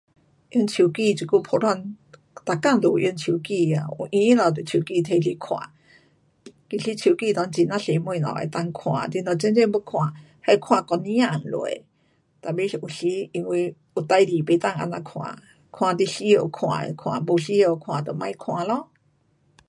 [0.49, 1.95] 用手机这久普通
[2.47, 5.59] 每天都有用手机啊，有闲了就手机拿去看，
[6.67, 10.11] 其实手机内很呀多东西能够看，你若真真要看
[10.47, 11.39] 那看整个天下。
[12.41, 18.87] tapi 有时有因为有事情不能这样看，看你需要看的看，不需要看的就别看咯。